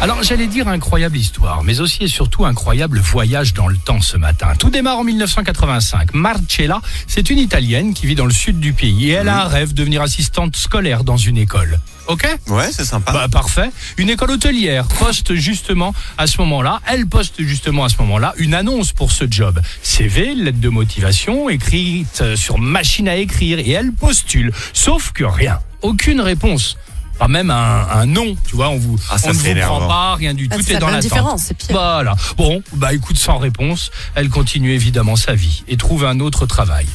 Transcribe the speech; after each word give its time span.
Alors 0.00 0.22
j'allais 0.22 0.46
dire 0.46 0.68
incroyable 0.68 1.16
histoire, 1.16 1.64
mais 1.64 1.80
aussi 1.80 2.04
et 2.04 2.08
surtout 2.08 2.44
incroyable 2.44 3.00
voyage 3.00 3.52
dans 3.52 3.66
le 3.66 3.76
temps 3.76 4.00
ce 4.00 4.16
matin. 4.16 4.52
Tout 4.56 4.70
démarre 4.70 4.98
en 4.98 5.04
1985. 5.04 6.14
Marcella, 6.14 6.80
c'est 7.08 7.30
une 7.30 7.38
Italienne 7.38 7.94
qui 7.94 8.06
vit 8.06 8.14
dans 8.14 8.24
le 8.24 8.32
sud 8.32 8.60
du 8.60 8.72
pays 8.72 9.10
et 9.10 9.14
elle 9.14 9.28
a 9.28 9.44
un 9.44 9.48
rêve 9.48 9.70
de 9.70 9.78
devenir 9.78 10.00
assistante 10.02 10.54
scolaire 10.54 11.02
dans 11.02 11.16
une 11.16 11.36
école. 11.36 11.80
Ok? 12.06 12.28
Ouais, 12.46 12.70
c'est 12.70 12.84
sympa. 12.84 13.12
bah, 13.12 13.26
parfait. 13.28 13.70
Une 13.96 14.08
école 14.08 14.30
hôtelière 14.30 14.86
poste 14.86 15.34
justement 15.34 15.92
à 16.16 16.28
ce 16.28 16.38
moment-là, 16.42 16.80
elle 16.86 17.06
poste 17.08 17.42
justement 17.42 17.82
à 17.82 17.88
ce 17.88 17.96
moment-là 17.98 18.34
une 18.36 18.54
annonce 18.54 18.92
pour 18.92 19.10
ce 19.10 19.24
job. 19.28 19.60
CV, 19.82 20.36
lettre 20.36 20.60
de 20.60 20.68
motivation, 20.68 21.50
écrite 21.50 22.20
euh, 22.20 22.36
sur 22.36 22.58
machine 22.58 23.08
à 23.08 23.16
écrire 23.16 23.58
et 23.58 23.70
elle 23.72 23.92
postule. 23.92 24.52
Sauf 24.72 25.10
que 25.10 25.24
rien. 25.24 25.58
Aucune 25.82 26.20
réponse. 26.20 26.76
Pas 27.18 27.26
même 27.28 27.50
un, 27.50 27.86
un 27.92 28.06
nom, 28.06 28.36
tu 28.48 28.54
vois, 28.54 28.68
on 28.68 28.78
vous, 28.78 28.96
Ah, 29.10 29.18
ça, 29.18 29.30
on 29.30 29.32
ne 29.32 29.38
vous 29.38 29.54
prend 29.60 29.88
pas, 29.88 30.14
rien 30.14 30.34
du 30.34 30.48
Ah, 30.50 30.56
tout 30.56 30.70
est 30.70 30.74
la 30.74 30.78
dans 30.78 30.86
l'attente. 30.86 31.02
différence, 31.02 31.42
c'est 31.48 31.56
pire. 31.56 31.68
Voilà. 31.70 32.14
Bon, 32.36 32.62
bah 32.74 32.92
écoute, 32.94 33.18
sans 33.18 33.38
réponse, 33.38 33.90
elle 34.14 34.28
continue 34.28 34.72
évidemment 34.72 35.16
sa 35.16 35.34
vie 35.34 35.64
et 35.66 35.76
trouve 35.76 36.04
un 36.04 36.20
autre 36.20 36.46
travail. 36.46 36.86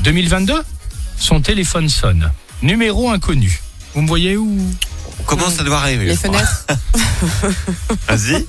2022, 0.00 0.62
son 1.16 1.40
téléphone 1.40 1.88
sonne. 1.88 2.30
Numéro 2.62 3.10
inconnu. 3.10 3.60
Vous 3.94 4.02
me 4.02 4.08
voyez 4.08 4.36
où? 4.36 4.58
On 5.20 5.22
commence 5.22 5.58
à 5.58 5.62
devoir 5.62 5.82
arriver. 5.82 6.06
Les 6.06 6.16
fenêtres. 6.16 6.66
Vas-y. 8.08 8.46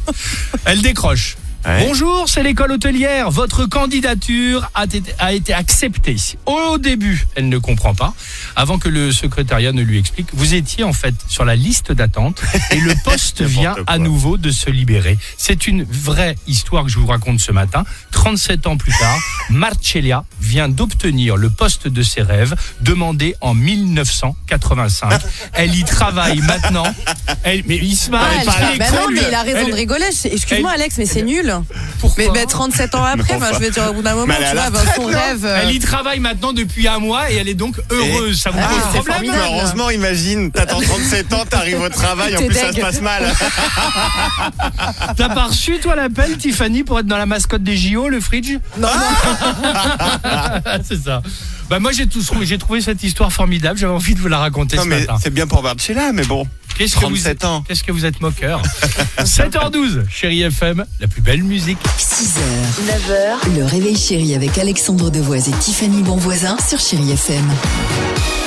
Elle 0.65 0.81
décroche. 0.81 1.37
Ouais. 1.65 1.83
Bonjour, 1.87 2.29
c'est 2.29 2.43
l'école 2.43 2.73
hôtelière. 2.73 3.31
Votre 3.31 3.65
candidature 3.65 4.69
a 4.75 4.83
été, 4.83 5.03
a 5.17 5.33
été 5.33 5.51
acceptée. 5.53 6.15
Au 6.45 6.77
début, 6.77 7.25
elle 7.35 7.49
ne 7.49 7.57
comprend 7.57 7.95
pas. 7.95 8.13
Avant 8.55 8.77
que 8.77 8.87
le 8.87 9.11
secrétariat 9.11 9.71
ne 9.71 9.81
lui 9.81 9.97
explique, 9.97 10.27
vous 10.33 10.53
étiez 10.53 10.83
en 10.83 10.93
fait 10.93 11.15
sur 11.27 11.43
la 11.43 11.55
liste 11.55 11.91
d'attente 11.91 12.41
et 12.69 12.79
le 12.79 12.93
poste 13.03 13.41
vient 13.41 13.73
quoi. 13.73 13.83
à 13.87 13.97
nouveau 13.97 14.37
de 14.37 14.51
se 14.51 14.69
libérer. 14.69 15.17
C'est 15.37 15.65
une 15.65 15.83
vraie 15.83 16.35
histoire 16.45 16.83
que 16.83 16.89
je 16.91 16.99
vous 16.99 17.07
raconte 17.07 17.39
ce 17.39 17.51
matin. 17.51 17.83
37 18.11 18.67
ans 18.67 18.77
plus 18.77 18.93
tard, 18.99 19.17
Marcellia 19.49 20.23
vient 20.39 20.69
d'obtenir 20.69 21.35
le 21.35 21.49
poste 21.49 21.87
de 21.87 22.03
ses 22.03 22.21
rêves 22.21 22.53
demandé 22.81 23.35
en 23.41 23.55
1985. 23.55 25.19
Elle 25.53 25.73
y 25.75 25.83
travaille 25.83 26.41
maintenant. 26.41 26.85
Elle, 27.43 27.63
mais 27.65 27.77
il 27.77 27.95
se 27.95 28.11
marre. 28.11 28.27
Ah, 28.29 28.33
elle 28.35 28.39
elle- 28.41 28.45
parle 28.45 28.63
à 28.63 28.77
bah 28.77 28.91
non, 28.91 29.11
mais 29.11 29.21
il 29.27 29.33
a 29.33 29.41
raison 29.41 29.59
Elle- 29.61 29.71
de 29.71 29.75
rigoler. 29.75 30.05
Excuse-moi, 30.25 30.71
elle- 30.75 30.81
Alex, 30.81 30.97
mais 30.99 31.05
c'est 31.07 31.23
nul. 31.23 31.53
Pourquoi 31.99 32.23
Mais 32.23 32.29
bah, 32.41 32.45
37 32.47 32.95
ans 32.95 33.03
après, 33.03 33.39
je 33.53 33.59
veux 33.59 33.69
dire, 33.71 33.83
au 33.89 33.93
bout 33.93 34.01
d'un 34.01 34.15
moment, 34.15 34.33
tu 34.33 34.55
vois, 34.55 34.69
bah, 34.69 34.79
son 34.95 35.05
rêve. 35.05 35.45
euh, 35.45 35.59
Elle 35.63 35.75
y 35.75 35.79
travaille 35.79 36.19
maintenant 36.19 36.53
depuis 36.53 36.87
un 36.87 36.99
mois 36.99 37.31
et 37.31 37.35
elle 37.35 37.47
est 37.47 37.53
donc 37.53 37.75
heureuse. 37.89 38.41
Ça 38.41 38.49
vous 38.51 38.59
Ah, 38.61 38.67
pose 38.67 38.77
c'est 38.83 38.89
problème 38.99 39.15
formidable. 39.15 39.43
Mais 39.51 39.57
heureusement, 39.59 39.89
imagine, 39.89 40.51
t'attends 40.51 40.81
37 40.81 41.33
ans, 41.33 41.45
t'arrives 41.49 41.81
au 41.81 41.89
travail, 41.89 42.35
en 42.35 42.39
T'es 42.39 42.47
plus 42.47 42.55
ça 42.57 42.67
deg. 42.71 42.75
se 42.75 42.81
passe 42.81 43.01
mal. 43.01 43.23
T'as 45.17 45.29
pas 45.29 45.43
reçu 45.45 45.79
toi 45.79 45.95
l'appel 45.95 46.37
Tiffany 46.37 46.83
pour 46.83 46.99
être 46.99 47.07
dans 47.07 47.17
la 47.17 47.25
mascotte 47.25 47.63
des 47.63 47.77
JO, 47.77 48.09
le 48.09 48.19
fridge? 48.19 48.57
Non, 48.77 48.87
C'est 50.83 51.01
ça. 51.03 51.21
Bah 51.69 51.79
moi 51.79 51.91
j'ai 51.91 52.05
tout 52.07 52.21
trouvé, 52.21 52.45
j'ai 52.45 52.57
trouvé 52.59 52.79
cette 52.81 53.01
histoire 53.03 53.31
formidable. 53.31 53.79
J'avais 53.79 53.93
envie 53.93 54.13
de 54.13 54.19
vous 54.19 54.27
la 54.27 54.37
raconter 54.37 54.75
Non 54.77 54.83
ce 54.83 54.87
mais 54.87 54.99
matin. 54.99 55.15
c'est 55.21 55.33
bien 55.33 55.47
pour 55.47 55.63
Marcella, 55.63 56.11
mais 56.13 56.23
bon. 56.25 56.45
Qu'est-ce 56.77 56.95
que 56.95 57.05
vous 57.05 57.15
37 57.15 57.45
ans. 57.45 57.63
Qu'est-ce 57.67 57.83
que 57.83 57.91
vous 57.91 58.05
êtes 58.05 58.19
moqueur 58.21 58.61
7h12, 59.19 60.09
chérie 60.09 60.41
FM, 60.41 60.85
la 60.99 61.07
plus 61.07 61.21
belle 61.21 61.43
musique. 61.43 61.79
6h, 61.97 62.39
9h, 62.85 63.57
le 63.57 63.65
réveil 63.65 63.95
chéri 63.95 64.35
avec 64.35 64.57
Alexandre 64.57 65.09
Devoise 65.09 65.47
et 65.47 65.53
Tiffany 65.53 66.03
Bonvoisin 66.03 66.57
sur 66.67 66.79
Chéri 66.79 67.11
FM. 67.11 68.44